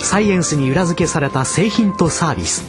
[0.00, 2.64] サイエンスに裏付けされた製品とサービス。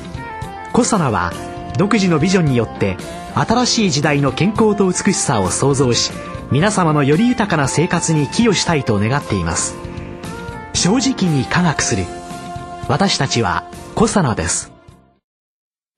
[0.73, 1.31] コサナは
[1.77, 2.97] 独自のビジョンによって
[3.35, 6.11] 新しい時代の健康と美しさを創造し
[6.51, 9.75] 皆様のより豊かな生活に寄与したいと願っています。
[10.73, 12.05] 正直に科学する。
[12.87, 14.71] 私たちはコサナです。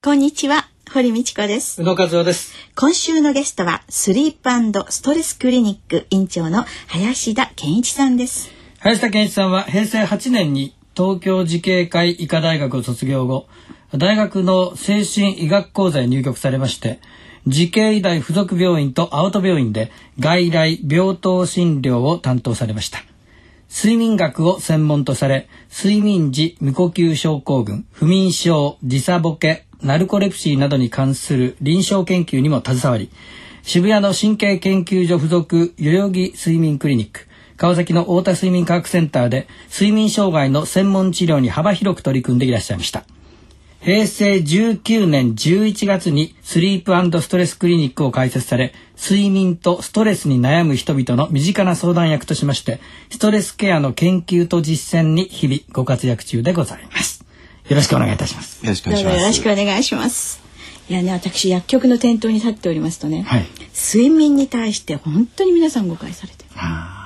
[0.04, 1.82] こんにちは堀道子です。
[1.82, 2.54] 宇野和夫です。
[2.76, 8.50] 今週のゲストはスリープストレスクリニック院長の林田健一さんです。
[8.80, 13.48] 林田健一さんは平成8年に東京慈恵会医科大学を卒業後
[13.96, 17.00] 大学の精神医学講座へ入局されまして
[17.48, 23.00] 慈恵医大附属病院と青戸病院で外来病棟診療を担当されました。
[23.74, 33.10] 睡眠学を専門とされ睡眠時無呼吸症候群不眠症時差ボケナルコレプシーなどに関する臨床研究にも携わり
[33.64, 37.28] 渋谷の神経研究所附属代々木睡眠クリニック
[37.62, 43.04] 川崎の太田睡眠科学センターで睡眠障害の専門治療に幅広く取り組んでいらっしゃいました。
[43.82, 52.80] 平成19年11月にスリープストレスクリニックを開設され睡眠とストレスに悩む人々の身近な相談役としまして
[53.12, 57.24] ストレスケアの研究と実践に日々ご活躍中でございます。
[57.70, 58.66] よろしくお願いいたします。
[58.66, 59.18] よろしくお願いします。
[59.20, 60.42] よろしくお願いします。
[60.90, 63.46] いやね私薬局の店頭に立っておりますとね、はい。
[63.76, 66.50] 睡眠に対して本当に皆さん誤解されてる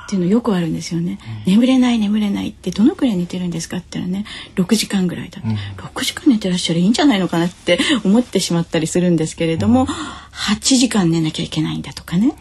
[0.05, 4.25] っていうのよくあるんですよね、眠れない眠れないってどのくらい寝てるんですかって言ったらね
[4.55, 5.49] 6時間ぐらいだって、
[5.81, 12.33] 6時間寝てらっしゃるいいんじゃないのかなって 思ってしまったりするんですけれども、8時間寝なきゃいけないんだとかね、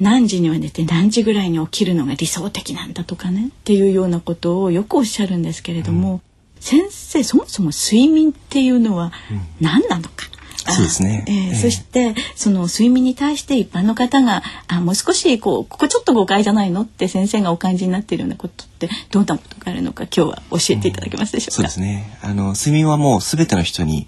[0.00, 3.48] 何時には寝て何時ぐらいに起きるのが理想的なんだとかね。
[3.48, 6.20] っていうようなことをよくおっしゃるんですけれども、
[6.58, 9.12] 先生そもそも睡眠っていうのは
[9.60, 10.31] 何なのか、
[10.70, 21.54] そうですねえーええそしてその睡眠に対して一般の方があもう少しこうここちょっと誤解じゃないのって先生がお感じになっているようなことってどんなことがあるのか今日は教えていただけますでしょうか？
[21.56, 22.18] そうですね。
[22.22, 24.06] あの、睡眠はもうすべての人に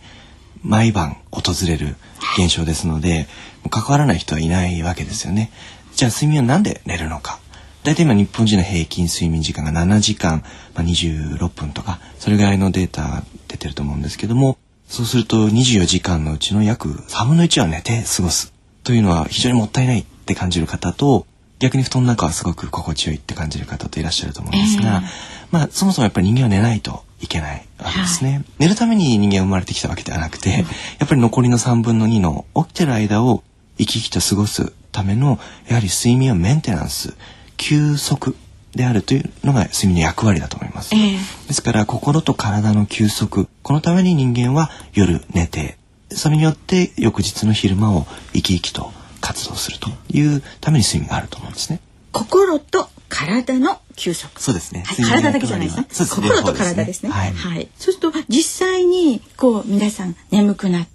[0.63, 1.97] 毎晩訪れる
[2.39, 3.27] 現象ですので、
[3.71, 5.51] 関わらない人はいないわけですよね。
[5.95, 7.39] じゃあ睡眠はなんで寝るのか？
[7.83, 10.43] 大体今日本人の平均睡眠時間が7時間、
[10.75, 14.57] まあ、26分とか、それぐらいのデータ出てると思うんですけども、
[14.95, 18.53] そうすると24時間のうちの約3分の1は寝て過ごす
[18.85, 21.27] というのは非常にもったいないって感じる方と、
[21.59, 25.03] 逆に布団の中はすごく心地よいって感じる方といらっしゃると思うんですが、
[25.51, 28.45] まあそもそもやっぱり人間は寝ないといけないわけですね。
[28.61, 33.43] 寝るために人間は生まれてきたわけではなくて、やっぱり残りの3分の2の起きてる間を
[33.79, 37.17] 生き生きと過ごすためのやはり睡眠はメンテナンス。
[37.57, 38.37] 休息
[38.77, 40.95] であるというのが睡眠の役割だと思います。
[40.95, 41.19] ええ
[41.49, 45.77] ですから心と体の休息このために人間は夜寝て
[46.11, 51.81] それによって翌日の昼間を生き生きと活動するというために睡眠があると思うんですね。
[52.13, 54.41] 心と体の休息。
[54.41, 55.87] そうですねはい、体だけじゃないですね。
[55.91, 57.11] そうです心と体ですね。
[57.11, 57.69] はいはい。
[57.77, 60.94] そうすると実際にこう皆さん眠くなって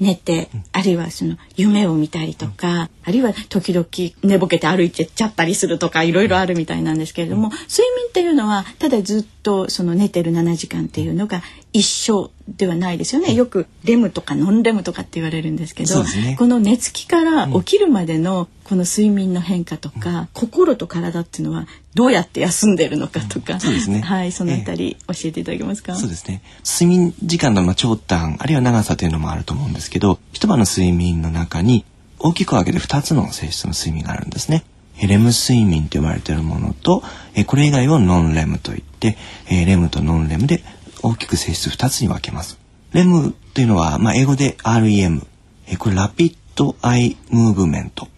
[0.00, 3.86] 寝て、あるいはその夢を見たりとか、あるいは時々
[4.22, 11.42] 寝ぼけて歩いてっちゃったりするとかいろいろあるみたいなんですけれども、睡眠っていうのはただずっとその寝てる7時間っていうのが
[11.72, 13.34] 一生ではないですよね。
[13.34, 25.94] よくレムとかノンレムとかって言われるんですけど、ねこの寝つきから起きるまでのこの睡眠の変化とか、心と体っていうのはどうやって休んでるのかとか、そうですねはい、そのあたり教えていただけますか？
[25.96, 26.42] そうですね。
[26.64, 31.84] 睡眠時間のまあ長短、あるいは長さというのもあると思うんですけど、一晩の睡眠の中に
[32.18, 34.64] 大きく分けて2つの性質の睡眠があるんですね。
[34.98, 37.02] えレム睡眠と呼ばれているものと、
[37.34, 39.18] えこれ以外をノンレムといって、
[39.50, 40.62] えレムとノンレムで
[41.06, 42.58] 大きく性質2つに分けます。
[42.92, 45.24] レムというのは、まあ、英語で REM。
[45.68, 48.08] えこれラピッドアイムーブメント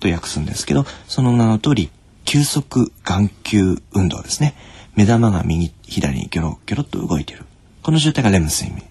[0.00, 1.90] と訳すんですけど、その名の通り、
[2.24, 4.54] 急速眼球運動ですね。
[4.94, 7.44] 目玉が右、左にギョロギョロっと動いている。
[7.82, 8.82] この状態がレム睡眠。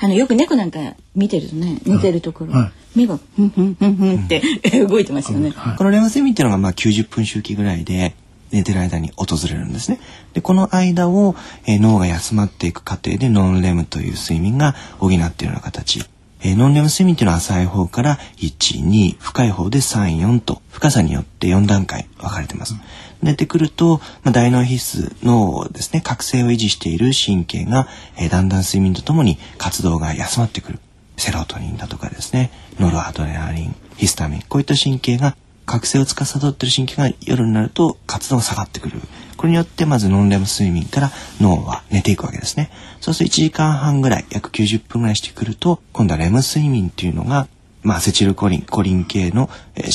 [0.00, 0.78] あのよく猫なんか
[1.14, 4.42] 見てるとね、寝てるところ、はい目がふんふんふんふんって、
[4.88, 5.52] 動いてますよね。
[5.76, 8.14] このレム睡眠っていうのがまあ90分周期ぐらいで
[8.52, 10.00] 寝てる間に訪れるんですね。
[10.32, 11.34] で、この間を、
[11.66, 16.04] えー脳が休まっていく過程でノンレムという睡眠が補っているような形。
[16.42, 22.74] えーノンレム睡眠っていうのは浅い方から1、2、深い方で3、4と深さによって4段階分かれてます。
[23.22, 30.78] 出てくると、まあ、大脳皮質のですね、覚醒を維持している神経が、えーだんだん睡眠とともに活動が休まってくる。
[31.16, 35.34] セロトニンだとかですね、ノルアドレナリン、ヒスタミン、こういった神経が
[35.66, 39.00] 覚醒を司っている神経が夜になると活動が下がってくる。
[39.36, 41.10] これによってまずノンレム睡眠から
[41.40, 42.70] 脳は寝ていくわけですね。
[43.00, 47.48] そうすると1時間半ぐらい、約90分ぐらいしてくると、今度はレム睡眠っていうのが、
[47.82, 49.50] まあ、アセチルコリン、コリン系の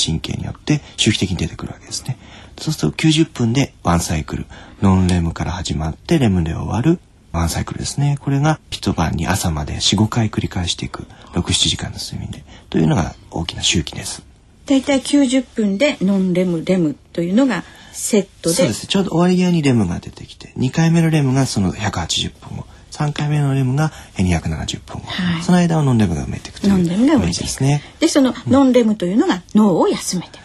[0.05, 2.17] 神経によって周期的に出てくるわけですね。
[2.59, 4.45] そうすると90分でワンサイクル。
[4.81, 6.99] ノンレムから始まってレムで終わる
[7.31, 8.17] ワンサイクルですね。
[8.19, 11.03] これが一晩に朝まで4、5回繰り返していく
[11.33, 12.43] 6、7時間の睡眠で。
[12.69, 14.30] というのが大きな周期です。
[14.71, 17.63] だいたい90分でノンレムレムというのが
[17.93, 18.55] セットで。
[18.55, 18.87] そうです。
[18.87, 25.43] ちょうど終わり際にレムが出てきて、2回目のレムがその180分後、3回目のレムがえー270分後、はい。
[25.43, 27.83] その間をノンレムが埋めていくというノンレムがイメージですね。
[27.99, 30.39] でそのノンレムというのが脳を休めて。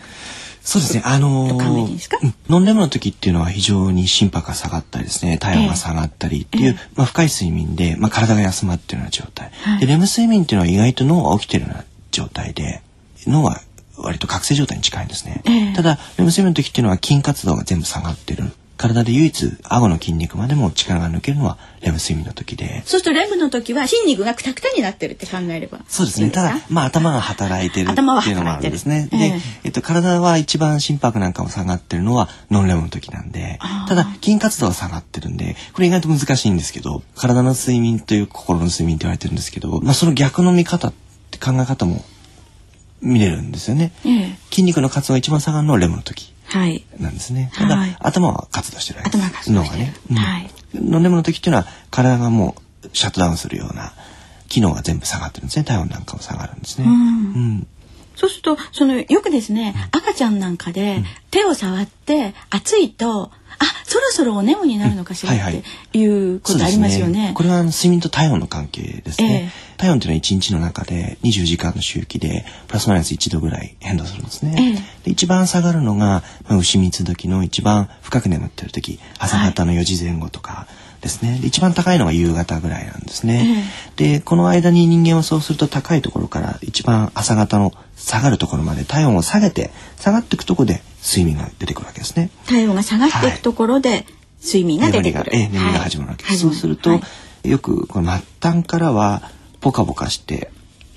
[0.62, 1.02] そうですね。
[1.04, 2.18] あのと考えていいですか？
[2.20, 2.34] うん。
[2.48, 6.88] ノンレムの時っていうのは非常に心拍が下がったりですね、体温が下がったりっていう、ええ。
[6.96, 9.52] まあ深い睡眠で、まあ体が休まってるような状態。
[9.62, 9.80] はい。
[9.80, 12.82] で、レム睡眠っていうのは意外と脳が起きてるような状態で、
[13.28, 13.60] 脳は
[13.98, 15.42] 割と覚醒状態に近いんですね。
[15.44, 18.52] ええただ、レム睡眠の時っていうのは筋活動が全部下がってる。
[18.76, 22.82] 体で唯一、顎の筋肉までも力が抜けるのはレム睡眠の時で。
[22.84, 26.30] そうするとレムの時は筋肉がクタクタになってるって考えればそうですね。
[26.30, 29.08] ただ、まあ頭が働いてるっていうのもあるんですね。
[29.10, 33.58] 働いてるで、えっと、体は一番心拍なんかも下がってるのはノンレムの時なんで
[33.88, 40.92] ただ筋活動は下がってるんで、これ意外と難しいんですけど、体の睡眠という心の睡眠って言われてるんですけど、まあその逆の見方っ
[41.30, 42.04] て考え方も
[43.00, 43.92] 見れるんですよね。
[44.04, 47.50] ええ筋肉の活動が一番下がるのはレムの時はいなんですね。
[47.54, 49.52] ただ、はい頭は活動してるわけです。
[49.52, 49.94] 脳がね。
[50.10, 53.92] うんはいノンレムの時っていうのは体がもうシャットダウンするような
[54.48, 55.64] 機能が全部下がってるんですね。
[55.64, 56.86] 体温なんかも下がるんですね。
[56.86, 57.66] うんうん
[58.16, 63.30] そうするとそのよくですね赤ちゃんなんかで手を触って熱いとあ
[63.86, 65.62] そろそろお眠になるのかしらうんはいはっ
[65.92, 67.32] ていうことありますよね。
[67.34, 69.50] これは睡眠と体温の関係ですね。
[69.52, 74.84] え体温というのは1日の中で20時間の周期でプラスマイナス1度ぐらい変動するんですね。
[75.04, 80.66] で一番下がるのが、まあ、牛蜜時の一番深く眠ってる時朝方の4時前後とか
[81.00, 81.38] ですね。
[81.40, 83.64] で一番高いのが夕方ぐらいなんですね。
[83.96, 92.30] でこの間に人間はそうすると高いところから一番朝方の下がるところまで体温を下げて下がっていくところで睡眠が出てくるわけですね。
[92.46, 94.06] 体温が下がっていくところで
[94.42, 95.30] 睡眠が出てくる。
[95.30, 96.38] 眠りが、ええ、眠りが始まるわけです。
[96.40, 97.02] そうすると、はい
[97.46, 99.30] よくこの末端からは
[99.60, 100.50] ポカポカして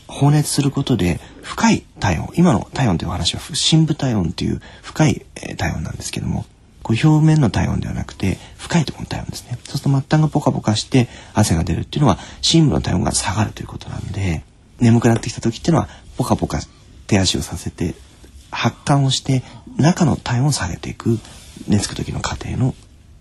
[0.07, 6.45] 放熱することで深い体温今の体温というお話は深部体温という深いえー体温なんですけども
[6.81, 14.43] こう表面の体温ではなくて深いところの体温ですねそうすると末端がポカポカして汗が出るっていうのは深部の体温が下がるということなんで
[14.79, 16.59] 眠くなってきた時っていうのはポカポカ
[17.07, 17.95] 手足をさせて
[18.51, 19.43] 発汗をして
[19.77, 21.19] 中の体温を下げていく
[21.67, 22.73] 寝つく時の過程の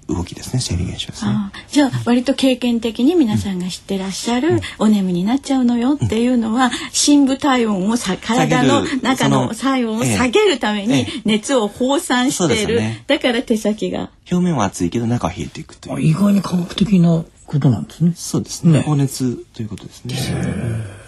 [0.08, 1.32] 動きですね生理現象ですね。
[1.68, 16.08] じゃあ割と経験的に皆さんが知ってらっしゃるお眠になっちゃうのよっていうのは深部体温をさ体の下げる中の体温を下げるためにええ熱を放散してる、すよねだから手先が表面は熱いけど中は冷えていくという。
[16.08, 18.12] 意外に科学的なことなんですね。
[18.14, 18.74] そうですね。
[18.74, 20.16] ね放熱ということですね。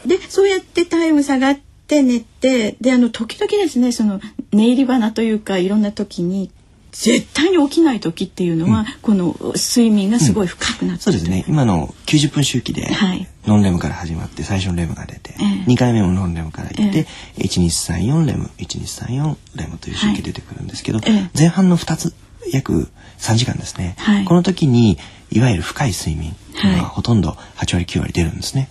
[0.07, 1.70] でそうやって体温下がって
[2.03, 4.21] 寝てであの時々ですねその
[4.53, 6.51] 寝入り花というかいろんな時に
[6.93, 11.45] 絶対に起きない時っていうのは、この睡眠がすごい深くなってるそうですね。
[11.49, 13.29] 今の90分周期で、はい。
[13.47, 15.71] ノンレムから始まって最初のレムが出て、ええ。
[15.71, 17.07] 2回目もノンレムから行って、
[17.38, 21.38] え1234レム、1234レムという周期出てくるんですけど、はいええ。
[21.38, 22.14] 前半の2つ、
[22.53, 23.95] 約3時間ですね。
[23.99, 24.25] はい。
[24.25, 24.99] この時に、
[25.31, 26.85] いわゆる深い睡眠っていうのははい。
[26.91, 28.69] ほとんど8割9割出るんですね。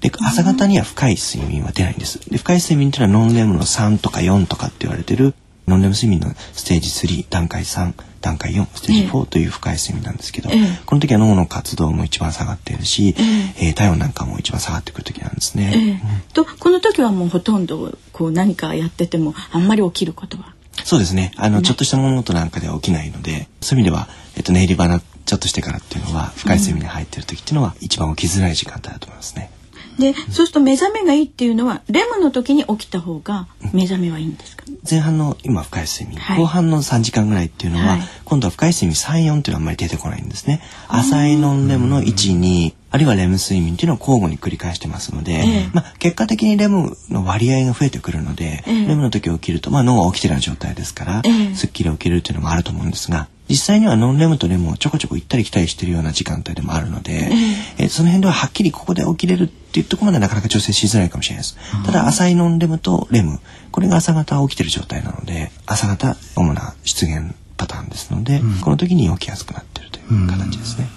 [0.00, 2.20] で、朝方には深い睡眠は出ないんです。
[2.30, 5.34] で、深い睡眠っていうのはノンレムの3とか4とかって言われてる、
[5.66, 13.14] ノンレム睡眠のステージ3、段階3、段階4、ステージ4という深い睡眠なんですけど、ええこの時は脳の活動も一番下がっているし、
[13.58, 15.72] えー体温なんかも一番下がってくる時なんですね。
[15.74, 20.54] ええとこの時はもうほとんどこう何かやっててもあんまり起きることは？
[20.84, 21.32] そうですね。
[21.36, 29.50] あの、ちょっとした物音なんかでは起きないので、そういう意味では、えっと、寝入り花ちょっとしてからっていうのは、深い睡眠に入っている時っていうのは、一番起きづらい時間帯だと思いますね。
[29.98, 36.38] でそうすると目覚めがいいっていうのはレムの時に起きた方が目覚めはいいんですか、前半の今深い睡眠、はい。
[36.38, 38.00] 後半の3時間ぐらいっていうのは、はい。
[38.24, 40.60] 今度は深い睡眠3、4っていうのはあんまり出てこないんですね。
[40.88, 45.70] 浅いノンレムの1、2、あるいはレム睡眠っていうのを交互に繰り返してますので、ええ。
[45.72, 48.86] まあ、結果的にレムの割合が増えてくるので、ええ。
[48.86, 51.54] レムの時起きると、まあ、脳は起きてるような状態ですから、ええ。
[51.54, 57.30] すっきり起きるっていうのもあると思うんですが、実際にはノンレムとレムをちょこちょこ行ったり来たりしてるような時間帯でもあるので、
[57.78, 61.56] えーその辺でははっきりここで起きれるっていうところまでなかなか調整しづらいかもしれないです。
[61.84, 70.88] ただ浅いノンレムとレムこれが朝方起きてる状態なので朝方主な出現パターンですので、この時に起きやすくなってるという形ですね。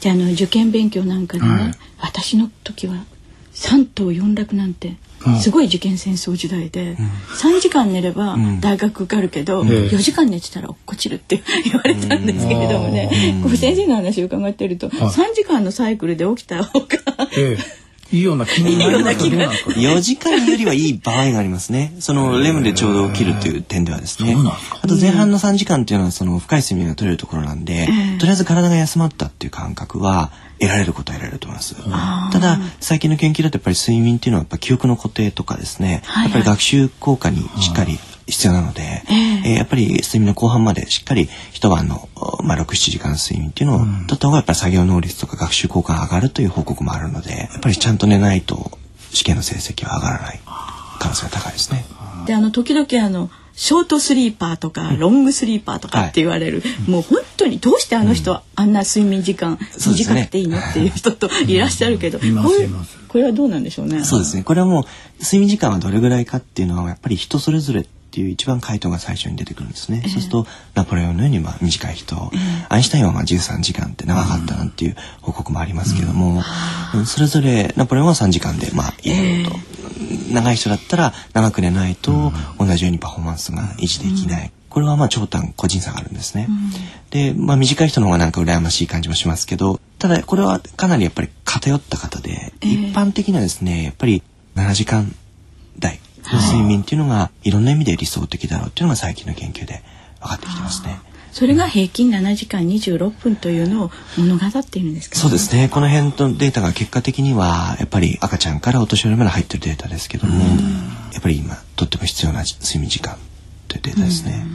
[0.00, 1.72] じゃああの受験勉強なんかでね、はい。
[1.98, 3.04] 私の時は
[3.54, 4.96] 3等4落なんて
[5.40, 16.86] すごい受験戦争時代で、3時間寝れば大学受かるけど、ええ4時間寝てたら落っこちるって 言われたんですけれどもね、こう先生の話を伺ってると、3時間のサイクルで起きた方が
[17.36, 17.84] ええ。
[18.12, 19.48] いいような気になりますよね。
[19.74, 21.94] 4時間よりはいい場合がありますね。
[21.98, 24.36] そのレムでちょうど起きるっていう点ではですね。
[24.82, 31.74] あと前半の3時間っていうのはその深い睡眠が取れるところなんで、とりあえず体が休まったっていう感覚は得られることは得られると思います。
[32.32, 36.30] ただ最近の研究だとやっぱり睡眠っていうのはやっぱ記憶の固定とかですね、はいはい。
[36.30, 48.78] やっぱり学習効果にしっかり必要なので、えーやっぱり睡眠の後半までしっかり一晩の、おまあ、6、7時間睡眠っていうのを取った方がやっぱり作業能率とか学習効果が上がるという報告もあるので、やっぱりちゃんと寝ないと
[49.10, 50.40] 試験の成績は上がらない
[50.98, 51.84] 可能性が高いですね。
[52.26, 62.32] であの時々あのショートスリーパーとかロングスリーパーとかって言われる、もう本当にどうしてあの人はあんな睡眠時間短くていいのっていう人といらっしゃるけど、これ
[63.08, 64.02] これはどうなんでしょうね。
[64.04, 64.42] そうですね。
[64.42, 64.84] これはもう
[65.22, 70.02] 睡眠時間はどれぐらいかっていうのはやっぱり人それぞれっていう一番回答が最初に出てくるんですね。
[70.02, 72.30] そうするとナポレオンのようにまあ短い人、
[72.68, 76.42] アインシュタインはまあ13時間って長かったなんていう報告もありますけども、
[76.94, 79.74] うんそれぞれナポレオンは3時間でまあいいだろうと。
[80.32, 84.50] 長い人だったら長く寝ないと同じようにパフォーマンスが維持できない。
[84.74, 86.48] これはまあ長短個人差があるんですね。
[87.10, 94.24] で、まあ短い人の方がなんか羨ましい感じもしますけど、ただこれはかなりやっぱり偏った方で、一般的にはですね、やっぱり
[94.56, 95.14] 7時間
[95.78, 99.84] 台の睡眠っていうのがいろんな意味で理想的だろうっていうのが最近の研究で
[100.20, 100.98] 分かってきてますね。
[101.30, 105.68] それが平均7時間26分というのを物語っているんですか、そうですね。
[105.68, 110.44] この辺のデータが結果的にはやっぱり赤ちゃんからお年寄りまで入ってるデータですけども、
[111.12, 113.16] やっぱり今とっても必要な睡眠時間
[113.80, 114.46] というデータですね。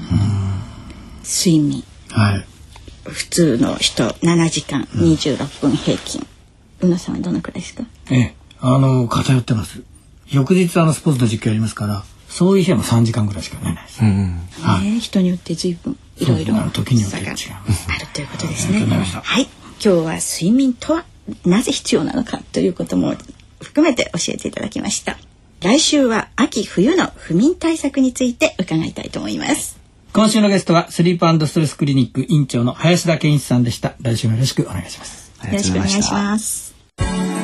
[1.24, 2.46] 睡眠はい。
[3.04, 6.26] 普通の人7時間26分平均
[6.82, 7.84] うなさんはどのくらいですか？
[8.12, 9.82] ええ、あの、偏ってます。
[10.32, 14.02] 翌日あのスポーツの実況やりますから、そういう日はもう3時間ぐらいしか寝ないです。
[14.02, 17.36] うんはいね、人によって随分いろいろ時によって差が違い
[17.68, 18.80] ますあるということですね。
[18.86, 19.50] はい、今
[19.82, 21.06] 日は睡眠とは
[21.46, 23.16] なぜ必要なのかということも
[23.62, 25.18] 含めて教えていただきました。
[25.62, 29.78] 来週は秋冬の不眠対策について伺いたいと思います。
[30.14, 33.94] 今週のゲストはスリープストレスクリニック院長の林田健一さんでした。
[34.02, 35.32] 来週もよろしくお願いします。
[35.40, 37.39] あよろしくお願いしたます。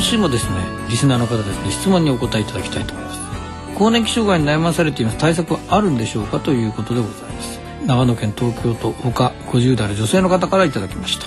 [0.00, 0.56] 今週もですね
[0.88, 3.20] リスナーの方ですね質問にお答えいただきたいと思います。
[3.76, 5.18] 更年期障害に悩まされています。
[5.18, 7.60] 対策はあるんでしょうかということでございます。
[7.84, 11.26] 長野県東京都他50代の女性の方からいただきました。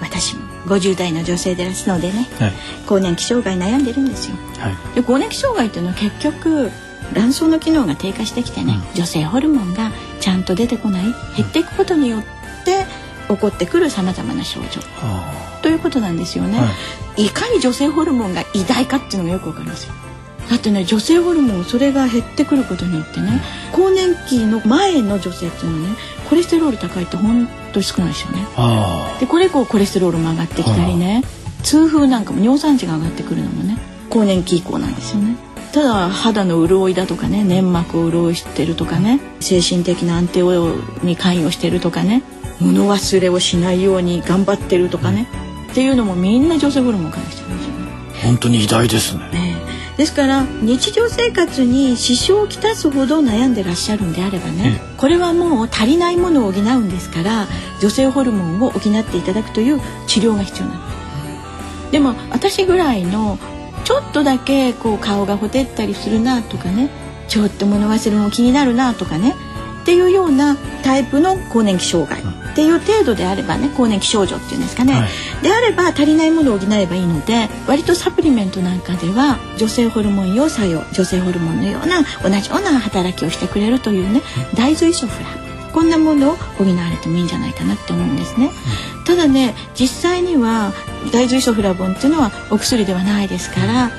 [0.00, 2.52] 私も50代の女性ですのでね、はい。
[2.86, 4.36] 更年期障害悩んでるんですよ。
[4.60, 4.94] はい。
[4.94, 6.70] で更年期障害っていうのは結局
[7.12, 11.04] 卵巣の機能が低下してきてね、女性ホルモンがちゃんと出てこない
[11.36, 12.22] 減っていくことによっ
[12.64, 12.86] て
[13.28, 14.80] 起こってくるさまざまな症状。
[15.02, 16.64] あということなんですよね、、は
[17.16, 17.28] い。
[17.30, 19.94] かに女性ホルモンが偉大かっていうのがよくわかりますよ。
[20.48, 23.42] だってね女性ホルモンそれが減ってくることによってね
[23.72, 25.96] 更年期の前の女性っていうのはね
[26.28, 28.46] コレステロール高いってほんと少ないですよね。
[28.56, 31.24] あでこれ以降コレステロールも上がってきたりね
[31.64, 33.76] 痛風なんかも尿酸値が上がってくるのもね
[34.08, 35.34] 更年期以降なんですよね。
[35.72, 42.22] ただ肌の潤いだとかね粘膜を潤してるとかね精神的な安定をに関与してるとかね
[42.60, 45.26] 物忘れをしないように頑張ってるとかね、
[45.76, 47.90] っていうのもみんな女性ホルモンからしてるんですよね。
[47.92, 49.28] あ本当に偉大ですね。
[49.30, 49.56] ね
[49.94, 49.98] え。
[49.98, 57.46] ですから日常生活に支障をきたすほど悩んでらっしゃるんであればね、これはもう足りないものを補うんですから
[57.82, 60.80] 女性ホルモンを補っていただくという治療が必要なの。
[61.90, 63.38] でも私ぐらいの
[63.84, 66.88] ちょっとだけこう顔がほてったりするなとかね
[67.28, 69.34] ちょっと物忘れも気になるなとかね
[69.86, 72.24] っていうようなタイプの更年期障害っ
[72.56, 75.42] ていう程度であればね更年期症状っていうんですかね、はい。
[75.44, 84.22] であれば足りないものを補えばいいので割とサプリメントなんかでは女性ホルモン用作用女性ホルモンのような同じような働きをしてくれるというね
[84.56, 85.28] 大豆イソフラ
[85.72, 88.50] こんなものを補われてもいいんじゃないかなって思うんですね、
[88.98, 90.72] うん、ただね実際には
[91.12, 93.90] 大豆イソフラボンっていうのはお薬ではないですから、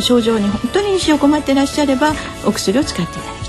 [0.00, 3.39] 症状に本当に日常困ってらっしゃればお薬を使っていただきたい。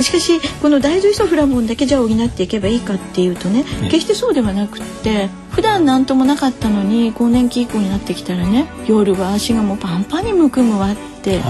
[0.00, 11.40] しかしこの大豆イソフラボンだけじゃ補っていけばいいかっていうとね決してそうではなくって普段何ともなかったのに更年期以降になってきたらね夜は足がもうパンパンにむくむわって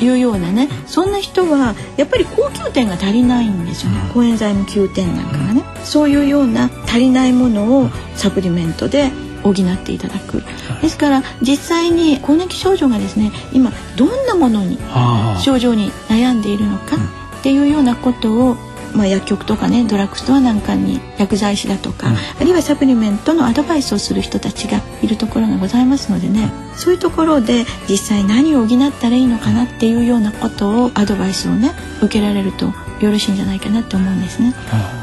[0.00, 5.62] いうようなねそんな人はやっぱり高級点が足りないんですよね、コエンザイム Q 点なんかがね。
[5.84, 9.10] そういうような足りないものをサプリメントで
[9.42, 10.42] 補っていただく。
[10.82, 14.78] ですから実際に更年期症状がですね今どんなものに
[15.40, 16.96] 症状に悩んでいるのか
[17.46, 18.56] っていうようなことを
[18.94, 34.54] まあ、薬局とかねドラッグストアなんかに薬剤師だとか、うん、あるいはサプリメントのアドバイスをする人たちがいるところがございますのでねそういうところで実際何を補ったらいいのかなっていうようなことをアドバイスをね受けられるとよろしいんじゃないかなと思うんですね。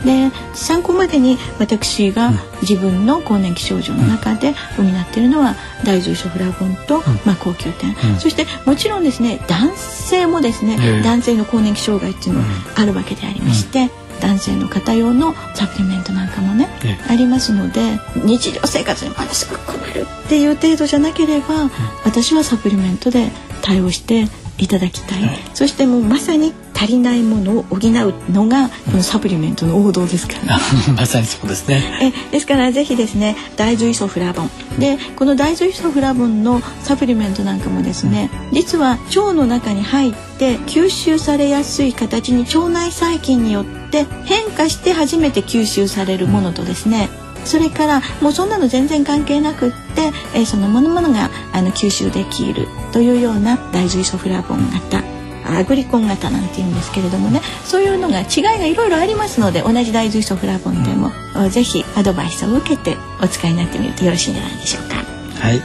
[0.06, 2.32] で参考までに私が
[2.62, 12.46] 自分の更年期症状の中で補っているのは大豆イソフラボンと、まあ、高級点、そしてもちろんですね男性もですね、男性の更年期障害っていうのは
[12.76, 13.90] あるわけでありまして。
[14.22, 16.70] 男性の方用のサプリメントなんかもね、
[17.10, 21.70] ありますので日常生活にものすごく困るっていう程度じゃなければ、
[22.06, 23.32] 私はサプリメントで
[23.62, 24.28] 対応して
[24.60, 26.54] いただきたい、そしてもうまさに
[26.84, 27.82] 足りないものを補う
[28.30, 30.64] のがこのサプリメントの王道ですから、ね、
[30.98, 31.82] まさにそうですね。
[32.30, 34.50] えですからぜひですね大豆イソフラボン。
[34.80, 47.10] でこの大豆イソフラボンのサプリメントなんかもですね、うん、実は腸の中に入って吸収されやすい形に腸内細菌によって変化して初めて吸収されるものとですね、
[47.40, 64.96] うん、それからもうそんなの全然関係なくって、えー、そのものものがあの吸収できるというような大豆イソフラボン型アグリコン型なんて言うんですけれどもねそういうのが違いがいろいろありますので同じ大豆イソフラボンでも、うん、ぜひアドバイスを受けてお使いになってみるとよろしいんじゃないでしょうか。
[65.40, 65.62] はい。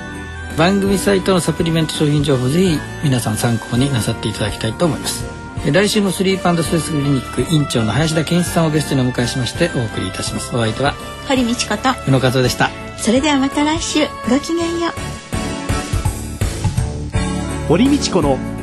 [0.57, 5.25] 番組サイトのサプリメント商品情報ぜひ皆さん参考になさっていただきたいと思います。
[5.73, 10.55] 来週もスリーパンドスペースクリニック院長の林田健一さんをゲストにお迎えしましてお送りいたします。
[10.57, 10.95] お相手は
[11.29, 12.71] 堀道子と宇野和夫でした。
[12.97, 14.01] それではまた来週。
[14.29, 14.93] ごきげんよう。
[17.69, 18.39] 堀道子の